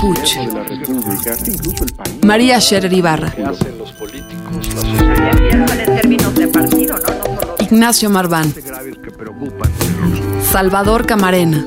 [0.00, 0.36] Puch,
[2.22, 3.32] María Scherer Ibarra,
[7.58, 8.52] Ignacio Marván,
[10.50, 11.66] Salvador Camarena.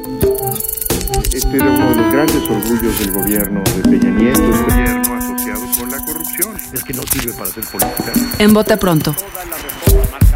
[1.32, 4.42] Este era uno de los grandes orgullos del gobierno de Peña Nieto.
[4.42, 6.56] El gobierno asociado con la corrupción.
[6.74, 8.14] Es que no sirve para hacer política.
[8.38, 9.16] En Bote Pronto.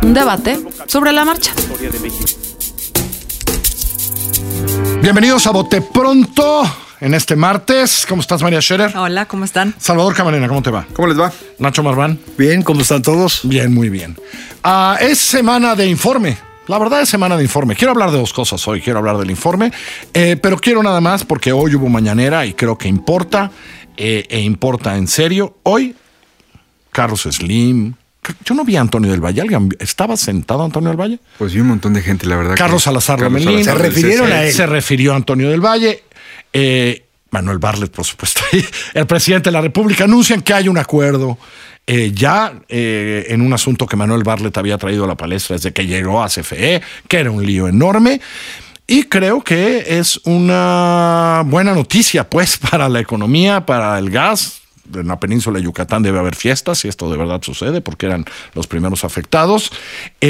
[0.02, 1.52] Un debate sobre la marcha.
[5.02, 6.63] Bienvenidos a Bote Pronto
[7.03, 8.05] en este martes.
[8.07, 8.95] ¿Cómo estás, María Scherer?
[8.95, 9.75] Hola, ¿cómo están?
[9.77, 10.85] Salvador Camarena, ¿cómo te va?
[10.93, 11.33] ¿Cómo les va?
[11.59, 12.17] Nacho Marván.
[12.37, 13.41] Bien, ¿cómo están todos?
[13.43, 14.15] Bien, muy bien.
[14.63, 16.37] Ah, es semana de informe.
[16.67, 17.75] La verdad es semana de informe.
[17.75, 18.79] Quiero hablar de dos cosas hoy.
[18.79, 19.73] Quiero hablar del informe,
[20.13, 23.51] eh, pero quiero nada más porque hoy hubo mañanera y creo que importa,
[23.97, 25.57] eh, e importa en serio.
[25.63, 25.93] Hoy,
[26.93, 27.95] Carlos Slim.
[28.45, 29.41] Yo no vi a Antonio del Valle.
[29.41, 31.19] ¿Alguien ¿Estaba sentado Antonio del Valle?
[31.37, 32.55] Pues vi un montón de gente, la verdad.
[32.55, 33.65] Carlos que- Salazar Carlos Lomelín.
[33.65, 34.53] Salazar, Se refirieron a él.
[34.53, 36.05] Se refirió a Antonio del Valle.
[36.53, 38.41] Eh, Manuel Barlet, por supuesto.
[38.93, 41.39] El presidente de la República anuncian que hay un acuerdo
[41.87, 45.73] eh, ya eh, en un asunto que Manuel Barlet había traído a la palestra desde
[45.73, 48.21] que llegó a CFE, que era un lío enorme.
[48.85, 54.61] Y creo que es una buena noticia, pues, para la economía, para el gas.
[54.93, 58.25] En la península de Yucatán debe haber fiestas, si esto de verdad sucede, porque eran
[58.53, 59.71] los primeros afectados.
[60.19, 60.27] Lo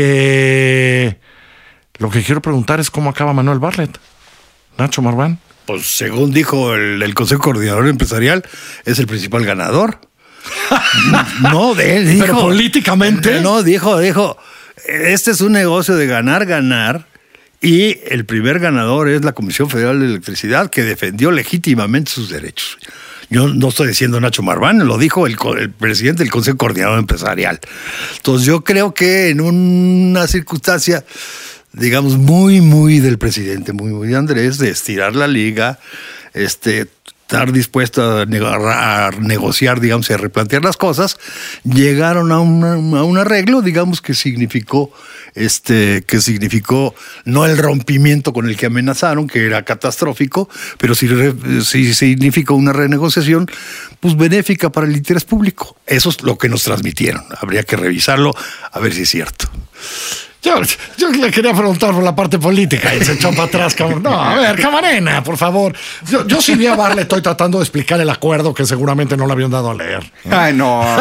[2.10, 4.00] que quiero preguntar es cómo acaba Manuel Barlet.
[4.78, 5.40] Nacho Marván.
[5.66, 8.44] Pues según dijo el, el Consejo Coordinador Empresarial,
[8.86, 10.00] es el principal ganador.
[11.42, 12.26] no, de él dijo.
[12.26, 13.42] Pero políticamente.
[13.42, 14.38] No, dijo, dijo,
[14.88, 17.08] este es un negocio de ganar, ganar.
[17.62, 22.78] Y el primer ganador es la Comisión Federal de Electricidad, que defendió legítimamente sus derechos.
[23.30, 27.60] Yo no estoy diciendo Nacho Marván, lo dijo el presidente del Consejo Coordinador Empresarial.
[28.18, 31.06] Entonces yo creo que en una circunstancia,
[31.74, 35.80] digamos, muy, muy del presidente, muy, muy de Andrés, de estirar la liga,
[36.34, 36.88] este,
[37.24, 41.18] estar dispuesto a, a negociar, digamos, y a replantear las cosas,
[41.64, 44.92] llegaron a, a un arreglo, digamos, que significó,
[45.34, 46.94] este, que significó
[47.26, 50.48] no el rompimiento con el que amenazaron, que era catastrófico,
[50.78, 51.08] pero sí,
[51.64, 53.50] sí significó una renegociación,
[54.00, 55.76] pues benéfica para el interés público.
[55.88, 57.24] Eso es lo que nos transmitieron.
[57.40, 58.36] Habría que revisarlo
[58.72, 59.50] a ver si es cierto.
[60.44, 60.62] Yo,
[60.98, 63.74] yo le quería preguntar por la parte política y se echó para atrás.
[63.74, 64.04] cabrón.
[64.04, 65.74] No, a ver, Camarena, por favor.
[66.10, 69.26] Yo, yo sí vi a Barlet, estoy tratando de explicar el acuerdo que seguramente no
[69.26, 70.04] le habían dado a leer.
[70.30, 71.00] Ay, no, no,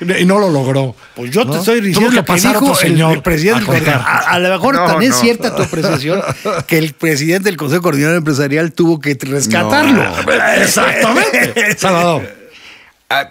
[0.00, 0.18] no.
[0.18, 0.96] Y no lo logró.
[1.14, 3.62] Pues yo te estoy diciendo que lo que pasar dijo otro señor el, presidente.
[3.62, 4.00] a contar.
[4.00, 6.22] A, a lo mejor No, tan es cierta tu apreciación
[6.66, 10.02] que el presidente del Consejo Coordinador Empresarial tuvo que rescatarlo.
[10.62, 11.76] Exactamente.
[11.78, 12.34] Salvador.
[13.10, 13.28] Ah,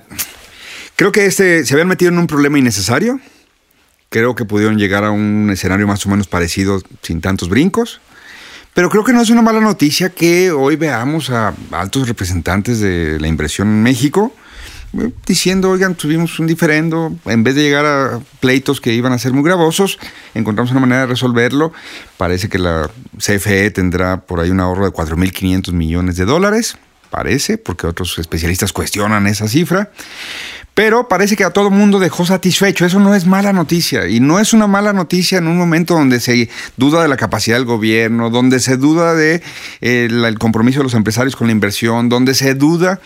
[0.95, 3.19] creo que este se habían metido en un problema innecesario.
[4.09, 7.99] Creo que pudieron llegar a un escenario más o menos parecido sin tantos brincos.
[8.73, 13.19] Pero creo que no es una mala noticia que hoy veamos a altos representantes de
[13.19, 14.33] la inversión en México
[14.93, 19.17] eh, diciendo, oigan, tuvimos un diferendo, en vez de llegar a pleitos que iban a
[19.17, 19.99] ser muy gravosos,
[20.33, 21.73] encontramos una manera de resolverlo.
[22.17, 26.77] Parece que la CFE tendrá por ahí un ahorro de 4.500 millones de dólares,
[27.09, 29.91] parece, porque otros especialistas cuestionan esa cifra.
[30.77, 32.85] Pero parece que a todo mundo dejó satisfecho.
[32.85, 34.07] Eso no es mala noticia.
[34.07, 37.57] Y no es una mala noticia en un momento donde se duda de la capacidad
[37.57, 39.41] del gobierno, donde se duda de
[39.81, 42.99] eh, el compromiso de los empresarios con la inversión, donde se duda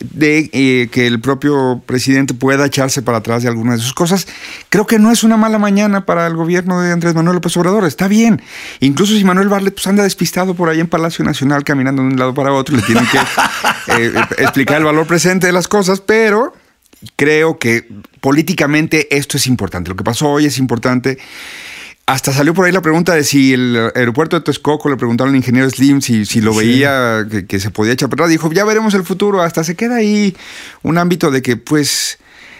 [0.00, 4.26] de eh, que el propio presidente pueda echarse para atrás de algunas de sus cosas.
[4.68, 7.84] Creo que no es una mala mañana para el gobierno de Andrés Manuel López Obrador.
[7.84, 8.42] Está bien.
[8.80, 12.18] Incluso si Manuel Barlet pues, anda despistado por ahí en Palacio Nacional caminando de un
[12.18, 13.18] lado para otro, le tienen que
[13.88, 16.54] eh, explicar el valor presente de las cosas, pero
[17.16, 17.88] creo que
[18.20, 19.90] políticamente esto es importante.
[19.90, 21.18] Lo que pasó hoy es importante.
[22.06, 25.36] Hasta salió por ahí la pregunta de si el aeropuerto de Texcoco le preguntaron al
[25.36, 28.30] ingeniero Slim si, si lo veía que, que se podía echar para atrás.
[28.30, 29.40] Dijo, ya veremos el futuro.
[29.40, 30.36] Hasta se queda ahí
[30.82, 32.18] un ámbito de que, pues,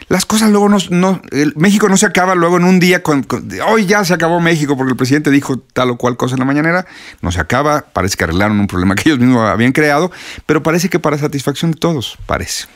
[0.09, 0.79] las cosas luego no.
[0.91, 3.27] no el- México no se acaba luego en un día con,
[3.67, 6.45] Hoy ya se acabó México porque el presidente dijo tal o cual cosa en la
[6.45, 6.87] mañanera.
[7.21, 7.83] No se acaba.
[7.93, 10.11] Parece que arreglaron un problema que ellos mismos habían creado.
[10.47, 12.67] Pero parece que para satisfacción de todos, parece.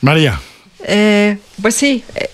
[0.00, 0.40] María.
[0.84, 2.30] Eh, pues sí, eh,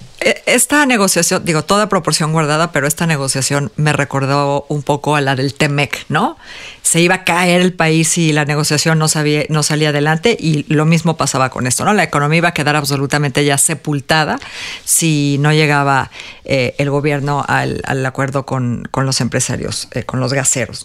[0.47, 5.37] Esta negociación, digo, toda proporción guardada, pero esta negociación me recordó un poco a la
[5.37, 6.39] del TEMEC, ¿no?
[6.81, 11.19] Se iba a caer el país si la negociación no, salía adelante y lo mismo
[11.19, 11.93] pasaba con esto, ¿no?
[11.93, 14.39] La economía iba a quedar absolutamente ya sepultada
[14.85, 16.11] si no llegaba
[16.45, 20.85] eh, el gobierno al, acuerdo con, los empresarios, eh, con los gaseros.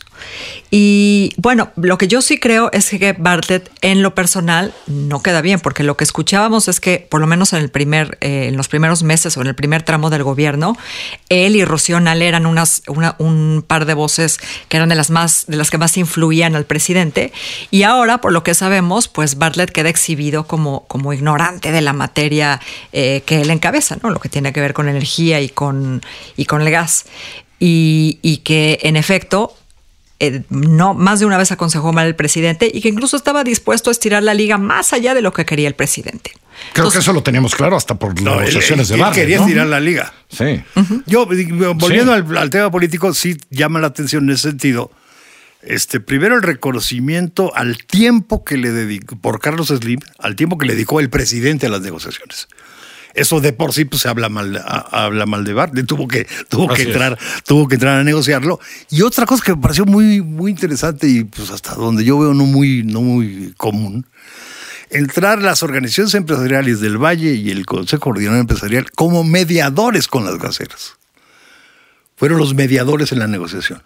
[0.69, 5.41] Y bueno, lo que yo sí creo es que Bartlett en lo personal no queda
[5.41, 8.67] bien, porque lo que escuchábamos es que por lo menos en primer, eh, en los
[8.67, 10.77] primeros meses o en el primer tramo del gobierno,
[11.29, 15.09] él y Rocío Nale eran unas, una- un par de voces que eran de las
[15.09, 17.31] más, de las que más influían al presidente.
[17.71, 21.93] Y ahora, por lo que sabemos, pues Bartlett queda exhibido como, como ignorante de la
[21.93, 22.59] materia
[22.93, 24.09] eh, que él encabeza, ¿no?
[24.09, 26.01] Lo que tiene que ver con energía y con,
[26.37, 27.05] y con el gas.
[27.61, 29.53] Y que en efecto
[30.19, 33.89] eh, no más de una vez aconsejó mal el presidente y que incluso estaba dispuesto
[33.89, 36.31] a estirar la liga más allá de lo que quería el presidente.
[36.31, 39.39] Creo Entonces- que eso lo teníamos claro hasta por No, negociaciones él- de él quería
[39.39, 39.45] ¿no?
[39.45, 40.13] tirar la liga.
[40.29, 40.61] Sí.
[41.05, 42.23] Yo, volviendo Sí.
[42.31, 44.91] al, al tema político, sí llama la atención en ese sentido.
[45.61, 50.65] Este, primero el reconocimiento al tiempo que le dedicó, por Carlos Slim, al tiempo que
[50.65, 52.47] le dedicó el presidente a las negociaciones.
[53.19, 56.27] Eso de por sí pues, se habla mal, a- habla mal de Bartlett, tuvo que,
[56.47, 56.87] tuvo que Así es.
[56.89, 58.59] entrar, tuvo que entrar a negociarlo.
[58.89, 62.33] Y otra cosa que me pareció muy, muy interesante y pues hasta donde yo veo
[62.33, 64.05] no muy, no muy común,
[64.89, 70.37] entrar las organizaciones empresariales del Valle y el Consejo Coordinador Empresarial como mediadores con las
[70.39, 70.93] gaseras.
[72.15, 73.81] Fueron los mediadores en la negociación.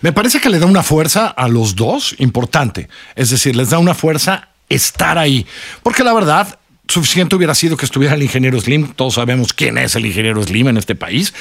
[0.00, 2.88] Me parece que le da una fuerza a los dos importante.
[3.14, 5.46] Es decir, les da una fuerza estar ahí.
[5.82, 6.58] Porque la verdad,
[6.88, 8.92] suficiente hubiera sido que estuviera el ingeniero Slim.
[8.92, 11.32] Todos sabemos quién es el ingeniero Slim en este país.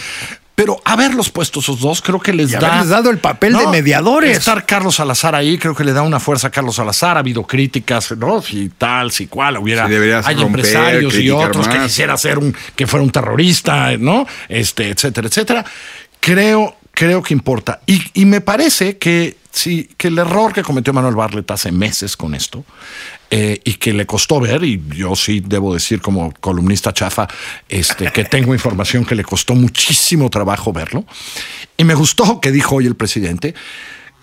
[0.56, 2.68] Pero haberlos puesto esos dos, creo que les Y da.
[2.68, 4.38] haberles dado el papel de mediadores.
[4.38, 7.18] Estar Carlos Salazar ahí, creo que le da una fuerza a Carlos Salazar.
[7.18, 8.40] Ha habido críticas, ¿no?
[8.40, 9.88] Si tal, si cual, hubiera.
[9.88, 13.98] Si deberías hay romper, empresarios y otros que quisiera ser un, que fuera un terrorista,
[13.98, 14.28] ¿no?
[14.48, 15.66] Este, etcétera, etcétera.
[16.20, 17.82] Creo, creo que importa.
[17.88, 22.18] Y, y me parece que sí, que el error que cometió Manuel Bartlett hace meses
[22.18, 22.66] con esto,
[23.30, 27.28] eh, y que le costó ver, y yo sí debo decir como columnista chafa,
[27.70, 31.06] este, que tengo información que le costó muchísimo trabajo verlo.
[31.78, 33.54] Y me gustó que dijo hoy el presidente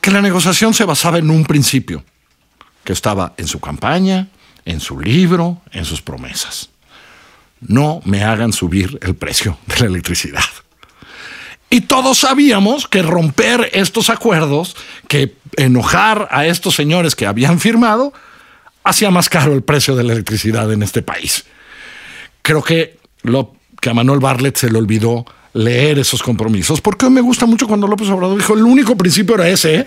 [0.00, 2.04] que la negociación se basaba en un principio,
[2.84, 4.28] que estaba en su campaña,
[4.64, 6.70] en su libro, en sus promesas.
[7.60, 10.44] No me hagan subir el precio de la electricidad.
[11.70, 14.76] Y todos sabíamos que romper estos acuerdos,
[15.06, 18.12] que enojar a estos señores que habían firmado,
[18.82, 21.44] hacía más caro el precio de la electricidad en este país.
[22.42, 27.12] Creo que, lo, que a Manuel Bartlett se le olvidó leer esos compromisos, porque hoy
[27.12, 29.86] me gusta mucho cuando López Obrador dijo, el único principio era ese, ¿eh?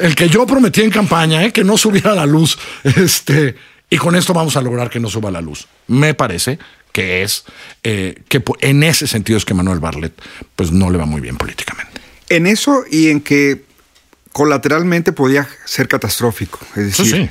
[0.00, 1.52] el que yo prometí en campaña, ¿eh?
[1.52, 3.56] que no subiera la luz, este,
[3.88, 5.66] y con esto vamos a lograr que no suba la luz.
[5.86, 6.58] Me parece
[6.96, 7.44] que es,
[7.82, 10.14] eh, que en ese sentido es que Manuel Bartlett,
[10.54, 12.00] pues no le va muy bien políticamente.
[12.30, 13.66] En eso y en que
[14.32, 16.58] colateralmente podía ser catastrófico.
[16.74, 17.30] Es Sí, decir,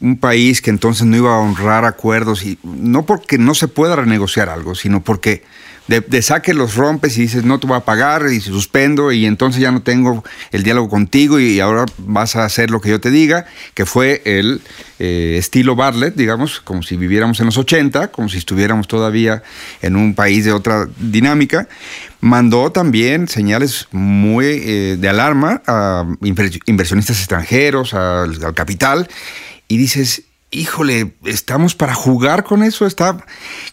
[0.00, 3.96] Un país que entonces no iba a honrar acuerdos y no porque no se pueda
[3.96, 5.44] renegociar algo, sino porque
[5.86, 9.26] de, de saque los rompes y dices no te voy a pagar y suspendo y
[9.26, 13.00] entonces ya no tengo el diálogo contigo y ahora vas a hacer lo que yo
[13.00, 13.44] te diga,
[13.74, 14.62] que fue el
[14.98, 19.42] eh, estilo Bartlett, digamos, como si viviéramos en los 80, como si estuviéramos todavía
[19.82, 21.68] en un país de otra dinámica,
[22.20, 29.06] mandó también señales muy eh, de alarma a inver- inversionistas extranjeros, al capital,
[29.68, 33.16] y dices, híjole, estamos para jugar con eso, está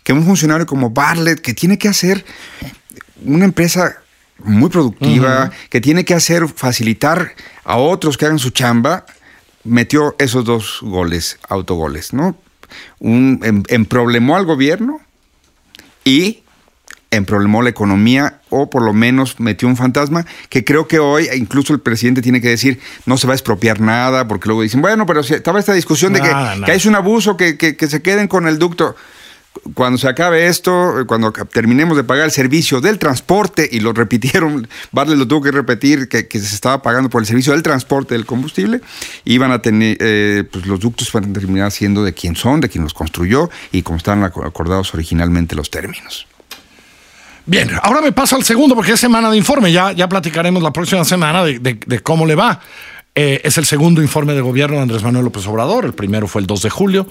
[0.04, 2.26] que un funcionario como Bartlett, que tiene que hacer
[3.24, 3.98] una empresa
[4.40, 9.06] muy productiva, que tiene que hacer, facilitar a otros que hagan su chamba,
[9.64, 12.36] metió esos dos goles, autogoles, ¿no?
[13.00, 15.02] Un, em- emproblemó al gobierno
[16.04, 16.44] y
[17.12, 21.74] emproblemó la economía o por lo menos metió un fantasma que creo que hoy incluso
[21.74, 25.06] el presidente tiene que decir no se va a expropiar nada porque luego dicen bueno
[25.06, 27.88] pero si estaba esta discusión de que, Nada, que es un abuso que, que- que
[27.88, 28.96] se queden con el ducto
[29.74, 34.66] cuando se acabe esto, cuando terminemos de pagar el servicio del transporte, y lo repitieron,
[34.94, 38.14] Bartlett lo tuvo que repetir, que, que se estaba pagando por el servicio del transporte
[38.16, 38.80] del combustible,
[39.26, 42.70] iban a tener, eh, pues los ductos van a terminar siendo de quién son, de
[42.70, 46.28] quién los construyó, y como estaban aco- acordados originalmente los términos.
[47.46, 49.72] Bien, ahora me paso al segundo porque es semana de informe.
[49.72, 52.60] Ya, ya platicaremos la próxima semana de, cómo le va.
[53.14, 55.86] Eh, es el segundo informe de gobierno de Andrés Manuel López Obrador.
[55.86, 57.08] El primero fue el 2 de julio,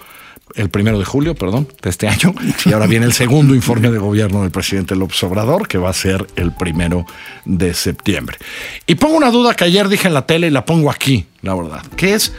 [0.54, 2.32] el primero de julio, perdón, de este año.
[2.64, 5.94] Y ahora viene el segundo informe de gobierno del presidente López Obrador, que va a
[5.94, 7.04] ser el primero
[7.44, 8.38] de septiembre.
[8.86, 11.54] Y pongo una duda que ayer dije en la tele y la pongo aquí, la
[11.54, 12.32] verdad, que es,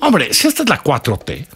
[0.00, 1.46] hombre, si esta es la 4T,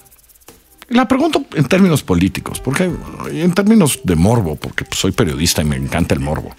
[0.92, 2.90] La pregunto en términos políticos, porque
[3.30, 6.54] en términos de morbo, porque pues, soy periodista y me encanta el morbo.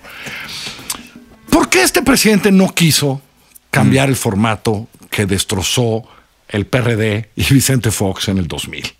[1.49, 3.21] ¿Por qué este presidente no quiso
[3.69, 6.03] cambiar el formato que destrozó
[6.47, 8.91] el PRD y Vicente Fox en el 2000?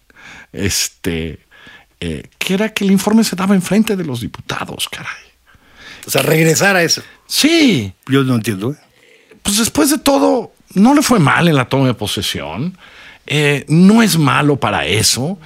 [0.52, 1.40] Este,
[2.00, 5.24] eh, que era que el informe se daba enfrente de los diputados, caray.
[6.06, 7.02] O sea, regresar a eso.
[7.26, 8.72] Sí, Yo no entiendo.
[8.72, 8.78] ¿eh?
[9.42, 12.78] pues después de todo, no le fue mal en la toma de posesión.
[13.26, 15.38] Eh, no es malo para eso.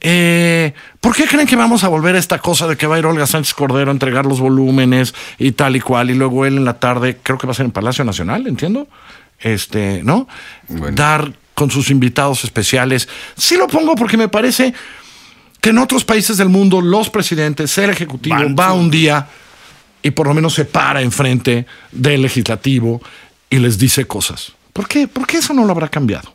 [0.00, 2.98] Eh, ¿Por qué creen que vamos a volver a esta cosa de que va a
[2.98, 6.10] ir Olga Sánchez Cordero a entregar los volúmenes y tal y cual?
[6.10, 8.88] Y luego él en la tarde, creo que va a ser en Palacio Nacional, entiendo.
[9.38, 10.28] Este, ¿no?
[10.68, 13.08] Dar con sus invitados especiales.
[13.36, 14.74] Sí lo pongo porque me parece
[15.60, 19.26] que en otros países del mundo los presidentes, el ejecutivo, va un día
[20.02, 23.02] y por lo menos se para enfrente del legislativo
[23.48, 24.52] y les dice cosas.
[24.72, 25.08] ¿Por qué?
[25.08, 26.34] ¿Por qué eso no lo habrá cambiado?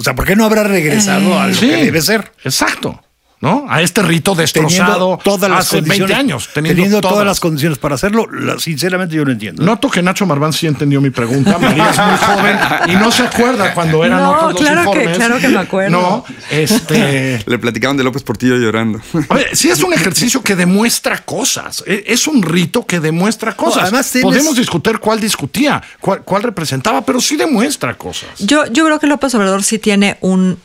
[0.00, 2.32] O sea, ¿por qué no habrá regresado a lo Sí, que debe ser?
[2.42, 3.04] Exacto.
[3.42, 3.64] ¿No?
[3.70, 6.48] A este rito destrozado todas las hace 20 condiciones, años.
[6.52, 7.24] Teniendo, todas.
[7.26, 9.62] las condiciones para hacerlo, la- sinceramente yo no entiendo.
[9.64, 11.56] Noto que Nacho Marván sí entendió mi pregunta.
[11.58, 14.88] María es muy joven y no se acuerda cuando eran No, otros los claro que-
[14.98, 15.16] informes.
[15.16, 15.90] claro que me acuerdo.
[15.90, 17.42] No, este.
[17.46, 19.00] Le platicaban de López Portillo llorando.
[19.30, 21.82] Oye, sí es un ejercicio que demuestra cosas.
[21.86, 23.84] E- Es un rito que demuestra cosas.
[23.84, 28.28] además tienes- Podemos discutir cuál discutía, cuál, cuál representaba, pero sí demuestra cosas.
[28.38, 30.58] Yo, yo creo que López Obrador sí tiene un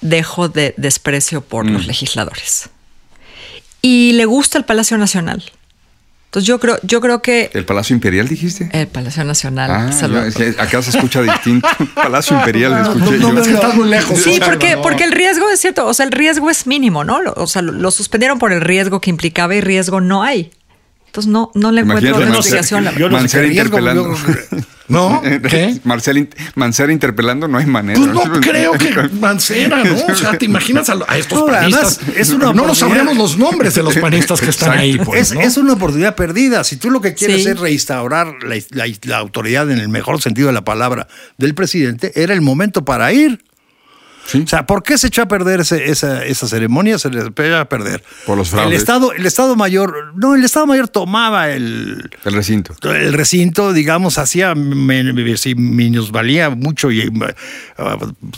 [0.00, 2.70] dejo de desprecio por los legisladores.
[3.82, 5.42] Y le gusta el Palacio Nacional.
[6.26, 8.68] Entonces yo creo, yo creo que ¿El Palacio Imperial dijiste?
[8.74, 9.70] el Palacio Nacional.
[9.70, 11.66] Ah, es que acá se escucha distinto.
[11.94, 13.40] Palacio Imperial, escuché no, yo.
[13.40, 14.20] es que estás muy lejos.
[14.20, 17.20] Sí, porque, porque el riesgo es cierto, o sea, el riesgo es mínimo, ¿no?
[17.36, 20.50] O sea, lo, lo suspendieron por el riesgo que implicaba y riesgo no hay.
[21.08, 22.84] Entonces no, no le encuentro Imagínate, una no sé, explicación.
[22.84, 24.14] la- yo no Mancera interpelando.
[24.14, 25.20] yo- ¿No?
[25.22, 25.78] ¿Qué?
[25.84, 27.98] Marcel, Mancera interpelando, no hay manera.
[27.98, 29.94] Pues no creo que Mancera, ¿no?
[30.10, 32.00] O sea, te imaginas a, a estos No, panistas.
[32.16, 34.96] es una no nos sabríamos los nombres de los panistas que están ahí.
[34.98, 35.40] Pues, es, ¿no?
[35.42, 36.64] es una oportunidad perdida.
[36.64, 37.50] Si tú lo que quieres Sí.
[37.50, 42.12] es reinstaurar la, la- la autoridad en el mejor sentido de la palabra del presidente,
[42.22, 43.44] era el momento para ir.
[44.30, 44.42] Sí.
[44.44, 46.98] O sea, ¿por qué se echó a perder ese- esa, esa ceremonia?
[46.98, 48.04] Se le echó a perder.
[48.26, 48.70] Por los fraudes.
[48.72, 52.74] El Estado, el Estado Mayor, no, el Estado Mayor tomaba el, El recinto.
[52.82, 54.54] el recinto, digamos, hacía,
[55.56, 57.10] minusvalía mucho y eh,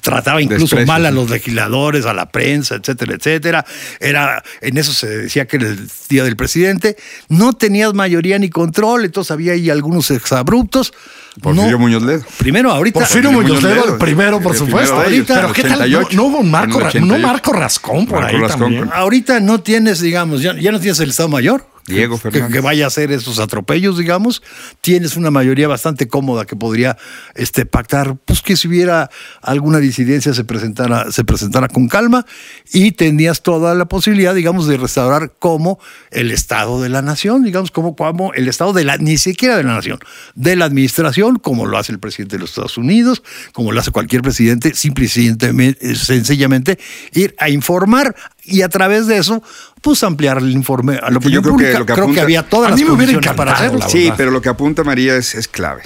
[0.03, 3.65] trataba incluso Desprecio, mal a los legisladores, a la prensa, etcétera, etcétera.
[3.99, 6.97] Era, en eso se decía que era el día del presidente.
[7.29, 10.93] No tenías mayoría ni control, entonces había ahí algunos exabruptos.
[11.41, 12.25] Porfirio No- Muñoz Ledo.
[12.39, 12.99] Primero, ahorita.
[13.01, 14.95] Porfirio Muñoz Muñoz Ledo, Ledo, el primero, por el supuesto.
[14.97, 15.71] primero ellos, Pero ¿qué tal?
[15.79, 17.07] No, 88, no hubo un Marco, en Ra- 88.
[17.21, 18.91] no Marco Rascón por Marco ahí Rascón, también.
[18.93, 21.65] Ahorita no tienes, digamos, ya, ya no tienes el Estado Mayor.
[21.87, 22.53] Diego Fernández.
[22.53, 24.43] Que, vaya a hacer esos atropellos, digamos.
[24.81, 26.97] Tienes una mayoría bastante cómoda que podría
[27.35, 29.11] este, pactar, pues que si hubiera
[29.43, 32.27] alguna disidencia se presentara, se presentara con calma
[32.73, 35.79] y tenías toda la posibilidad, digamos, de restaurar como
[36.11, 39.65] el Estado de la Nación, digamos, como, como el Estado de la, ni siquiera de
[39.65, 39.99] la Nación,
[40.35, 43.23] de la administración, como lo hace el presidente de los Estados Unidos,
[43.53, 46.79] como lo hace cualquier presidente, simple y sencillamente
[47.13, 49.43] ir a informar y a través de eso,
[49.83, 52.23] pues ampliar el informe a la Que yo creo que lo que creo que apunta-
[52.23, 53.81] había todas A las mí me hubiera condiciones para hacerlo.
[53.89, 55.83] Sí, pero lo que apunta María es, es clave.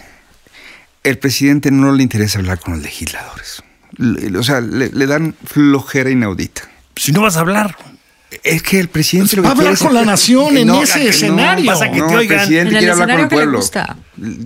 [1.02, 3.62] El presidente no le interesa hablar con los legisladores.
[3.96, 6.62] Le- o sea, le, le dan flojera inaudita.
[6.96, 7.76] Si no vas a hablar.
[8.42, 11.66] Es que el presidente Pues va a hablar con la nación en ese escenario.
[11.70, 12.38] pasa que no, te el oigan.
[12.38, 13.60] presidente En el quiere hablar con el pueblo.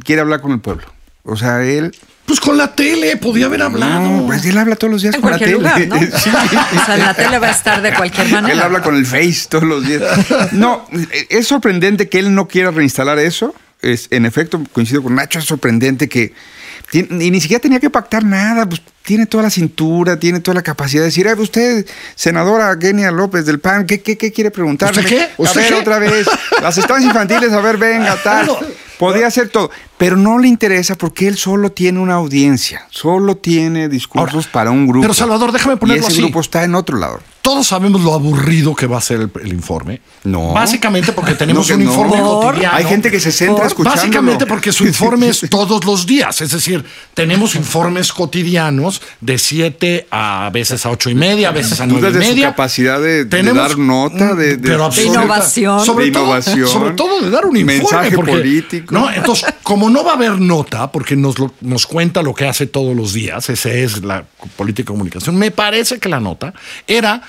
[0.04, 0.84] Quiere hablar con el pueblo.
[1.22, 1.94] O sea, él.
[2.28, 4.00] Pues con la tele podía haber hablado.
[4.02, 5.86] No, pues él habla todos los días En con la cualquier tele.
[5.86, 6.18] lugar, ¿no?
[6.18, 6.30] Sí.
[6.80, 8.52] O sea, la tele va a estar de cualquier manera.
[8.54, 10.02] Él habla con el Face todos los días.
[10.52, 10.86] No,
[11.30, 13.54] es sorprendente que él no quiera reinstalar eso.
[13.80, 16.32] Es, en efecto, coincido con Nacho, es sorprendente que.
[16.90, 20.56] tiene- y ni siquiera tenía que pactar nada, pues tiene toda la cintura, tiene toda
[20.56, 24.50] la capacidad de decir, "Ay, usted, senadora Genia López del PAN, ¿qué, qué, qué quiere
[24.50, 24.90] preguntar?
[24.90, 25.22] ¿Usted qué?
[25.22, 25.80] A ¿Usted ver, qué?
[25.80, 26.26] otra vez,
[26.60, 28.50] las estancias infantiles, a ver, venga, tal.
[28.98, 33.88] Podría hacer todo, pero no le interesa porque él solo tiene una audiencia, solo tiene
[33.88, 35.02] discursos Ahora, para un grupo.
[35.02, 36.22] pero, Salvador, déjame ponerlo Y ese así.
[36.22, 37.20] grupo está en otro lado.
[37.42, 40.02] Todos sabemos lo aburrido que va a ser el, el informe.
[40.24, 40.52] No.
[40.52, 41.90] Básicamente porque tenemos No, un no.
[41.90, 42.76] informe Por- cotidiano.
[42.76, 43.96] Hay gente que se centra escuchándolo.
[44.02, 46.40] Básicamente porque su informe es todos los días.
[46.42, 51.80] Es decir, tenemos informes cotidianos de 7 a veces a 8 y media, a veces
[51.80, 52.48] a 9 y desde su media.
[52.50, 55.84] capacididad de- dar nota, de- de- pero de innovación.
[55.84, 57.78] Sobre De todo, innovación, sobre todo de dar un informe.
[57.80, 58.94] mensaje porque- político.
[58.94, 59.10] ¿no?
[59.10, 62.66] Entonces, como no va a haber nota, porque nos, lo- nos cuenta lo que hace
[62.66, 64.24] todos los días, esa es la
[64.56, 66.52] política de comunicación, me parece que la nota
[66.86, 67.22] era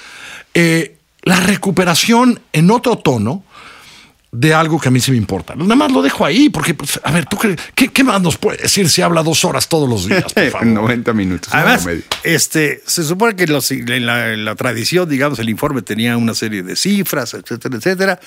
[0.53, 3.43] eh, la recuperación en otro tono
[4.31, 5.55] de algo que a mí sí me importa.
[5.55, 8.37] Nada más lo dejo ahí, porque, pues, a ver, ¿tú qué, qué, qué más nos
[8.37, 10.31] puede decir si habla dos horas todos los días?
[10.31, 10.67] Por favor?
[10.67, 11.51] 90 minutos.
[11.51, 11.87] Además,
[12.23, 16.35] este, se supone que los- en, la, en la tradición, digamos, el informe tenía una
[16.35, 18.19] serie de cifras, etcétera, etcétera,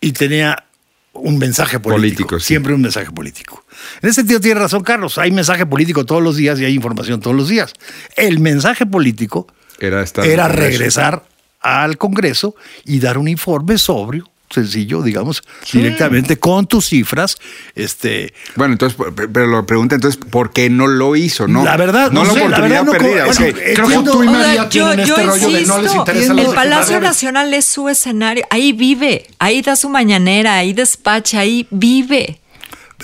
[0.00, 0.64] y tenía
[1.12, 2.00] un mensaje político.
[2.00, 2.46] Político, sí.
[2.46, 3.64] Siempre un mensaje político.
[4.02, 7.20] En ese sentido tiene razón Carlos, hay mensaje político todos los días y hay información
[7.20, 7.72] todos los días.
[8.16, 9.46] El mensaje político
[9.78, 11.24] Era, estar era regresar
[11.60, 17.36] al Congreso y dar un informe sobrio, sencillo, digamos, directamente con tus cifras,
[17.74, 18.98] este, Bueno, entonces,
[19.32, 21.46] pero lo pregunta entonces, ¿por qué no lo hizo?
[21.48, 23.24] No, La verdad, no, no la sé, la oportunidad verdad no perdida.
[23.26, 26.54] bueno, Creo que tú y María tienen este rollo de no les insisto, interesa El
[26.54, 27.00] Palacio.
[27.00, 28.44] Nacional es su escenario.
[28.50, 32.40] Ahí vive, ahí da su mañanera, ahí despacha, ahí vive.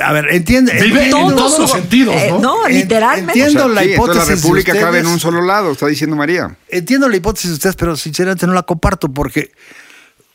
[0.02, 0.72] a ver, entiende.
[0.82, 2.66] Vive en todos los sentidos, Eh, ¿no?
[2.66, 3.32] En- literalmente.
[3.38, 5.12] entiendo O sea, la sí, hipótesis la de República cabe en ustedes.
[5.14, 6.56] un solo lado, está diciendo María.
[6.68, 9.52] Entiendo la hipótesis de ustedes, pero sinceramente no la comparto porque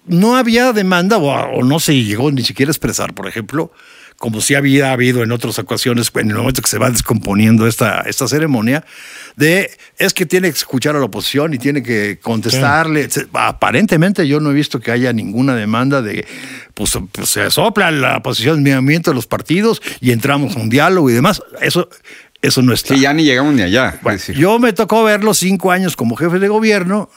[0.05, 3.71] no había demanda o, o no se llegó ni siquiera a expresar, por ejemplo,
[4.19, 8.01] como si había habido en otras ocasiones, en el momento que se va descomponiendo esta,
[8.01, 8.83] esta ceremonia,
[9.37, 13.07] de es que tiene que escuchar a la oposición y tiene que contestarle.
[13.33, 16.27] Aparentemente yo no he visto que haya ninguna demanda de,
[16.73, 21.13] pues, pues, se sopla la movimiento de los partidos y entramos a un diálogo y
[21.13, 21.41] demás.
[21.61, 21.87] Eso,
[22.41, 22.95] eso no está.
[22.95, 23.99] Sí, ya ni llegamos ni allá.
[24.01, 27.09] Bueno, yo me tocó verlo cinco años como jefe de gobierno,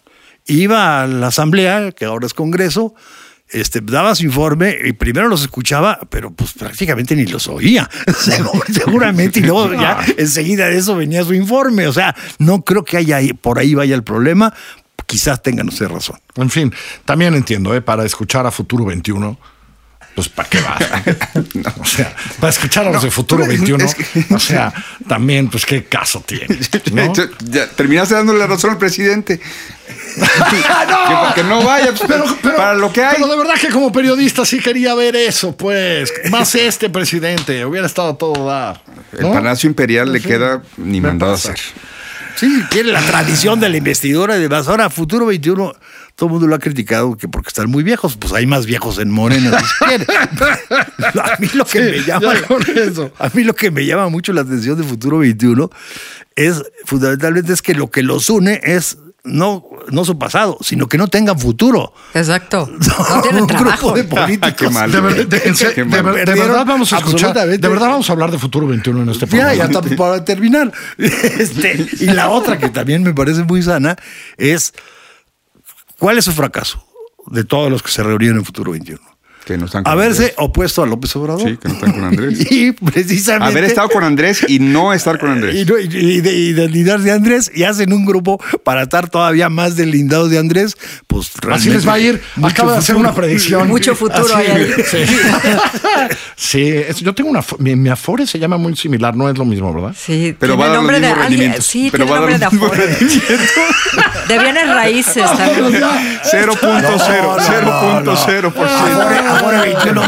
[0.47, 2.95] iba a la asamblea, que ahora es Congreso,
[3.53, 7.89] este, daba su informe y primero los escuchaba, pero pues prácticamente ni los oía,
[8.73, 11.87] seguramente, y luego ya enseguida de eso venía su informe.
[11.87, 14.55] O sea, no creo que haya por ahí vaya el problema.
[15.07, 16.19] Quizás tengan usted razón.
[16.37, 16.73] En fin,
[17.05, 17.83] también entiendo, ¿eh?
[17.83, 19.39] Para escuchar a Futuro 21,
[20.15, 20.83] pues ¿para qué vas?
[21.81, 24.73] O sea, para escuchar a los de Futuro pero es- 21, es que- o sea,
[25.09, 26.59] también, pues qué caso tiene.
[26.93, 27.13] ¿no?
[27.45, 29.39] Ya, terminaste dándole la razón al presidente.
[29.39, 33.15] que porque no vaya, pues, Pero, pero- para lo que hay.
[33.17, 36.13] pero de verdad que como periodista sí quería ver eso, pues.
[36.31, 38.83] Más este presidente, hubiera estado todo dar.
[39.13, 39.27] el.
[39.31, 41.57] Palacio Imperial le queda ni mandado a hacer.
[42.37, 44.69] Sí, tiene la tradición de la investidura y demás.
[44.69, 45.73] Ahora, Futuro 21,
[46.17, 48.99] todo el mundo lo ha criticado que porque están muy viejos, pues hay más viejos
[48.99, 49.11] en
[49.87, 50.07] quiere.
[51.23, 52.35] A mí lo que Sí, me llama,
[52.77, 53.13] eso.
[53.19, 55.71] a mí lo que me llama mucho la atención de Futuro 21
[56.37, 60.99] es fundamentalmente es que lo que los une es no, no su pasado, sino que
[60.99, 61.93] no tengan futuro.
[62.15, 62.69] Exacto.
[63.13, 63.93] No tienen un trabajo.
[63.93, 64.55] grupo de políticos.
[64.59, 64.91] Qué mal.
[64.91, 66.03] De, ver- de- en se- Qué de mal.
[66.03, 67.33] ver- de Perdieron verdad vamos a escuchar.
[67.35, 69.55] De verdad vamos a hablar de Futuro 21 en este Ya, programa.
[69.55, 70.73] ya está para terminar.
[70.99, 73.97] Este, y la otra que también me parece muy sana
[74.37, 74.73] es
[75.99, 76.85] ¿cuál es su fracaso
[77.27, 79.01] de todos los que se reunieron en Futuro 21?
[79.45, 80.35] Que no están con Haberse Andrés.
[80.39, 81.49] opuesto a López Obrador.
[81.49, 82.47] Sí, que no están con Andrés.
[82.51, 83.45] y precisamente.
[83.53, 85.67] Haber estado con Andrés y no estar con Y, Andrés.
[85.69, 89.75] no- y- y de, y de Andrés y hacen un grupo para estar todavía más
[89.77, 90.77] deslindados de Andrés,
[91.09, 92.21] pues Así les va a ir.
[92.43, 93.67] Acaba de hacer una predicción.
[93.69, 94.73] Mucho futuro Así, hay ahí.
[94.89, 94.99] Sí,
[96.37, 97.43] Sí, es- yo tengo una.
[97.59, 99.95] Mi, mi Afore se llama muy similar, no es lo mismo, ¿verdad?
[99.99, 101.67] Sí, Pero va a dar los mismos rendimientos.
[101.67, 104.02] Sí, Pero tiene va a nombre de dar los mismos Afore.
[104.29, 105.83] De bienes raíces también.
[105.83, 106.53] 0.0,
[107.39, 109.33] 0.0%.
[109.33, 110.03] Afore 21,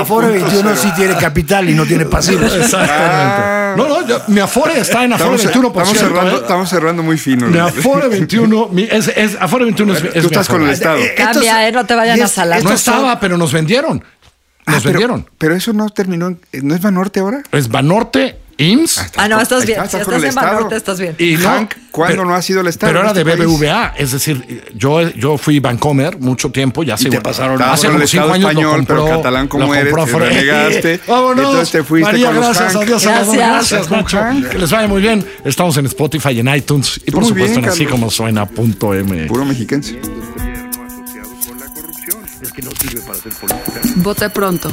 [0.00, 2.54] Afore 21 sí tiene capital y no tiene pasivos.
[2.54, 3.76] Exactamente.
[3.76, 5.68] No, no, yo- mi Afore está en Afore Estamos, 21%.
[5.68, 6.40] estamos cerrando, ¿eh?
[6.40, 7.46] estamos cerrando muy fino.
[7.48, 10.70] Mi Afore 21, mi- es, es- Afore 21 es, es Tú mi estás con el
[10.70, 10.98] Estado.
[11.16, 12.62] Cambia, eh, no te vayan a salar.
[12.62, 13.98] No estaba, pero nos vendieron.
[13.98, 15.26] Nos Ah, pero, vendieron.
[15.38, 16.26] pero eso no terminó.
[16.28, 17.42] en- ¿No es Banorte ahora?
[17.52, 19.12] Es Banorte, IMSS.
[19.16, 19.78] Ah, no, estás bien.
[19.78, 21.14] está, Si estás con estás el en estás bien.
[21.18, 23.38] Y Hank, ¿cuándo no ha sido el Estado Pero era de país?
[23.38, 28.08] BBVA, es decir, yo, yo fui Bancomer mucho tiempo, ya te pasaron hace como el
[28.08, 31.44] cinco años español, pero catalán como lo eres, compró te renegaste, Vámonos.
[31.44, 32.82] entonces te fuiste María, con los gracias, Hank.
[32.82, 33.36] adiós, Gracias.
[33.36, 34.18] gracias, Gracias, Nacho.
[34.18, 34.48] Hank.
[34.48, 35.26] Que les vaya muy bien.
[35.44, 38.44] Estamos en Spotify y en iTunes y por Muy supuesto bien, en así como suena
[38.46, 39.26] punto M.
[39.28, 40.00] Puro mexiquense.
[40.00, 42.18] gobierno asociado con la corrupción.
[42.42, 43.80] Es que no sirve para hacer política.
[43.96, 44.72] Vote pronto.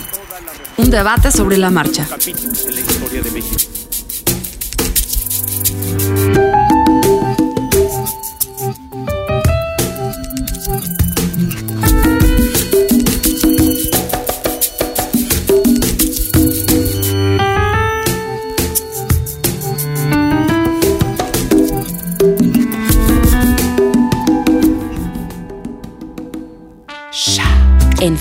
[0.78, 2.08] Un debate sobre la marcha.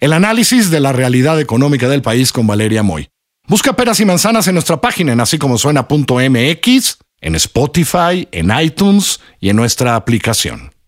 [0.00, 3.10] El análisis de la realidad económica del país con Valeria Moy.
[3.46, 9.20] Busca peras y manzanas en nuestra página en así como suena.mx, en Spotify, en iTunes
[9.40, 10.72] y en nuestra aplicación.